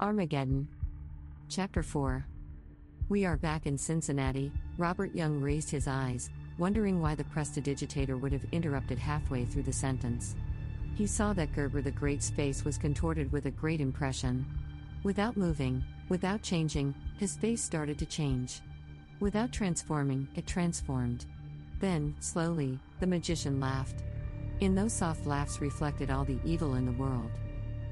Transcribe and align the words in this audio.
Armageddon. 0.00 0.68
Chapter 1.48 1.82
4 1.82 2.24
We 3.08 3.24
are 3.24 3.36
back 3.36 3.66
in 3.66 3.76
Cincinnati. 3.76 4.52
Robert 4.76 5.12
Young 5.12 5.40
raised 5.40 5.70
his 5.70 5.88
eyes, 5.88 6.30
wondering 6.56 7.00
why 7.00 7.16
the 7.16 7.24
prestidigitator 7.24 8.20
would 8.20 8.30
have 8.30 8.46
interrupted 8.52 8.96
halfway 8.96 9.44
through 9.44 9.64
the 9.64 9.72
sentence. 9.72 10.36
He 10.94 11.04
saw 11.04 11.32
that 11.32 11.52
Gerber 11.52 11.82
the 11.82 11.90
Great's 11.90 12.30
face 12.30 12.64
was 12.64 12.78
contorted 12.78 13.32
with 13.32 13.46
a 13.46 13.50
great 13.50 13.80
impression. 13.80 14.46
Without 15.02 15.36
moving, 15.36 15.82
without 16.08 16.42
changing, 16.42 16.94
his 17.18 17.36
face 17.36 17.60
started 17.60 17.98
to 17.98 18.06
change. 18.06 18.60
Without 19.18 19.50
transforming, 19.50 20.28
it 20.36 20.46
transformed. 20.46 21.26
Then, 21.80 22.14
slowly, 22.20 22.78
the 23.00 23.06
magician 23.08 23.58
laughed. 23.58 24.04
In 24.60 24.76
those 24.76 24.92
soft 24.92 25.26
laughs 25.26 25.60
reflected 25.60 26.08
all 26.08 26.24
the 26.24 26.38
evil 26.44 26.74
in 26.74 26.86
the 26.86 26.92
world. 26.92 27.32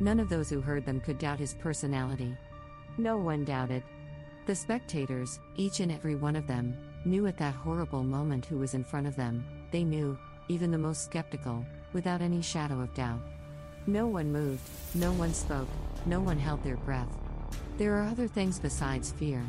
None 0.00 0.20
of 0.20 0.28
those 0.28 0.50
who 0.50 0.60
heard 0.60 0.84
them 0.84 1.00
could 1.00 1.18
doubt 1.18 1.38
his 1.38 1.54
personality. 1.54 2.36
No 2.98 3.16
one 3.16 3.44
doubted. 3.44 3.82
The 4.46 4.54
spectators, 4.54 5.38
each 5.56 5.80
and 5.80 5.92
every 5.92 6.16
one 6.16 6.36
of 6.36 6.46
them, 6.46 6.76
knew 7.04 7.26
at 7.26 7.38
that 7.38 7.54
horrible 7.54 8.02
moment 8.02 8.46
who 8.46 8.58
was 8.58 8.74
in 8.74 8.84
front 8.84 9.06
of 9.06 9.16
them. 9.16 9.44
They 9.70 9.84
knew, 9.84 10.18
even 10.48 10.70
the 10.70 10.78
most 10.78 11.04
skeptical, 11.04 11.64
without 11.92 12.20
any 12.20 12.42
shadow 12.42 12.80
of 12.80 12.94
doubt. 12.94 13.20
No 13.86 14.06
one 14.06 14.32
moved, 14.32 14.68
no 14.94 15.12
one 15.12 15.34
spoke, 15.34 15.68
no 16.06 16.20
one 16.20 16.38
held 16.38 16.62
their 16.62 16.76
breath. 16.76 17.08
There 17.78 17.94
are 17.96 18.06
other 18.06 18.28
things 18.28 18.58
besides 18.58 19.12
fear. 19.12 19.42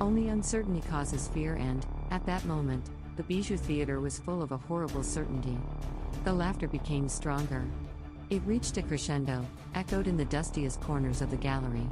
Only 0.00 0.28
uncertainty 0.28 0.82
causes 0.88 1.28
fear, 1.28 1.54
and, 1.56 1.84
at 2.10 2.24
that 2.26 2.44
moment, 2.44 2.84
the 3.16 3.22
Bijou 3.24 3.56
Theater 3.56 4.00
was 4.00 4.18
full 4.18 4.42
of 4.42 4.52
a 4.52 4.56
horrible 4.56 5.02
certainty. 5.02 5.58
The 6.24 6.32
laughter 6.32 6.68
became 6.68 7.08
stronger. 7.08 7.64
It 8.30 8.42
reached 8.44 8.76
a 8.76 8.82
crescendo, 8.82 9.46
echoed 9.74 10.06
in 10.06 10.18
the 10.18 10.24
dustiest 10.26 10.82
corners 10.82 11.22
of 11.22 11.30
the 11.30 11.36
gallery. 11.36 11.88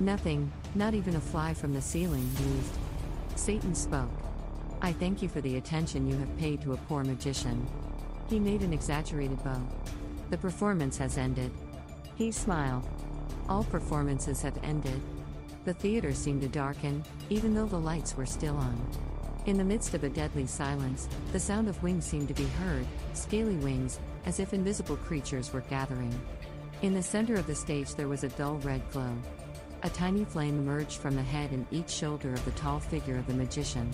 Nothing, 0.00 0.50
not 0.74 0.94
even 0.94 1.16
a 1.16 1.20
fly 1.20 1.52
from 1.52 1.74
the 1.74 1.82
ceiling, 1.82 2.24
moved. 2.40 2.78
Satan 3.34 3.74
spoke. 3.74 4.08
I 4.80 4.92
thank 4.92 5.20
you 5.20 5.28
for 5.28 5.42
the 5.42 5.56
attention 5.56 6.08
you 6.08 6.16
have 6.16 6.38
paid 6.38 6.62
to 6.62 6.72
a 6.72 6.78
poor 6.78 7.04
magician. 7.04 7.66
He 8.30 8.40
made 8.40 8.62
an 8.62 8.72
exaggerated 8.72 9.42
bow. 9.44 9.60
The 10.30 10.38
performance 10.38 10.96
has 10.96 11.18
ended. 11.18 11.52
He 12.14 12.32
smiled. 12.32 12.88
All 13.46 13.64
performances 13.64 14.40
have 14.40 14.58
ended. 14.64 15.00
The 15.66 15.74
theater 15.74 16.14
seemed 16.14 16.40
to 16.40 16.48
darken, 16.48 17.04
even 17.28 17.54
though 17.54 17.66
the 17.66 17.78
lights 17.78 18.16
were 18.16 18.24
still 18.24 18.56
on. 18.56 18.80
In 19.46 19.58
the 19.58 19.64
midst 19.64 19.94
of 19.94 20.02
a 20.02 20.08
deadly 20.08 20.44
silence, 20.44 21.08
the 21.30 21.38
sound 21.38 21.68
of 21.68 21.80
wings 21.80 22.04
seemed 22.04 22.26
to 22.26 22.34
be 22.34 22.46
heard, 22.46 22.84
scaly 23.12 23.54
wings, 23.54 24.00
as 24.24 24.40
if 24.40 24.52
invisible 24.52 24.96
creatures 24.96 25.52
were 25.52 25.60
gathering. 25.70 26.12
In 26.82 26.94
the 26.94 27.02
center 27.02 27.36
of 27.36 27.46
the 27.46 27.54
stage 27.54 27.94
there 27.94 28.08
was 28.08 28.24
a 28.24 28.28
dull 28.30 28.56
red 28.56 28.82
glow. 28.90 29.16
A 29.84 29.88
tiny 29.88 30.24
flame 30.24 30.58
emerged 30.58 30.98
from 30.98 31.14
the 31.14 31.22
head 31.22 31.52
and 31.52 31.64
each 31.70 31.88
shoulder 31.88 32.32
of 32.32 32.44
the 32.44 32.50
tall 32.52 32.80
figure 32.80 33.16
of 33.18 33.28
the 33.28 33.34
magician. 33.34 33.88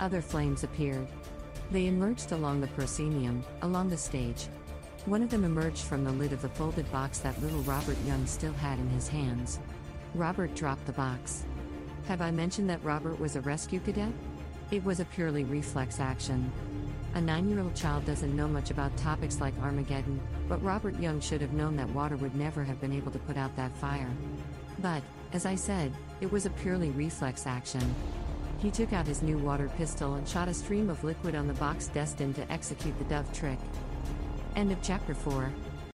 Other 0.00 0.20
flames 0.20 0.64
appeared. 0.64 1.06
They 1.70 1.86
emerged 1.86 2.32
along 2.32 2.60
the 2.60 2.66
proscenium, 2.66 3.44
along 3.62 3.90
the 3.90 3.96
stage. 3.96 4.48
One 5.06 5.22
of 5.22 5.30
them 5.30 5.44
emerged 5.44 5.84
from 5.84 6.02
the 6.02 6.10
lid 6.10 6.32
of 6.32 6.42
the 6.42 6.48
folded 6.48 6.90
box 6.90 7.20
that 7.20 7.40
little 7.40 7.62
Robert 7.62 7.96
Young 8.06 8.26
still 8.26 8.54
had 8.54 8.80
in 8.80 8.88
his 8.88 9.06
hands. 9.06 9.60
Robert 10.16 10.52
dropped 10.56 10.84
the 10.86 10.92
box. 10.92 11.44
Have 12.08 12.20
I 12.20 12.32
mentioned 12.32 12.68
that 12.70 12.82
Robert 12.82 13.20
was 13.20 13.36
a 13.36 13.40
rescue 13.42 13.78
cadet? 13.78 14.12
It 14.70 14.84
was 14.84 15.00
a 15.00 15.04
purely 15.04 15.42
reflex 15.42 15.98
action. 15.98 16.52
A 17.14 17.20
nine 17.20 17.50
year 17.50 17.58
old 17.58 17.74
child 17.74 18.04
doesn't 18.04 18.36
know 18.36 18.46
much 18.46 18.70
about 18.70 18.96
topics 18.96 19.40
like 19.40 19.58
Armageddon, 19.60 20.20
but 20.48 20.62
Robert 20.62 20.96
Young 21.00 21.20
should 21.20 21.40
have 21.40 21.52
known 21.52 21.74
that 21.74 21.90
water 21.90 22.16
would 22.16 22.36
never 22.36 22.62
have 22.62 22.80
been 22.80 22.92
able 22.92 23.10
to 23.10 23.18
put 23.18 23.36
out 23.36 23.56
that 23.56 23.76
fire. 23.76 24.10
But, 24.78 25.02
as 25.32 25.44
I 25.44 25.56
said, 25.56 25.92
it 26.20 26.30
was 26.30 26.46
a 26.46 26.50
purely 26.50 26.90
reflex 26.90 27.48
action. 27.48 27.82
He 28.60 28.70
took 28.70 28.92
out 28.92 29.08
his 29.08 29.22
new 29.22 29.38
water 29.38 29.68
pistol 29.76 30.14
and 30.14 30.28
shot 30.28 30.46
a 30.46 30.54
stream 30.54 30.88
of 30.88 31.02
liquid 31.02 31.34
on 31.34 31.48
the 31.48 31.54
box 31.54 31.88
destined 31.88 32.36
to 32.36 32.52
execute 32.52 32.96
the 32.98 33.04
dove 33.06 33.32
trick. 33.32 33.58
End 34.54 34.70
of 34.70 34.80
chapter 34.82 35.14
4. 35.14 35.50